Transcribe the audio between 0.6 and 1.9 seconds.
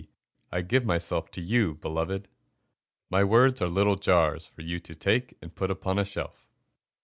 give myself to you,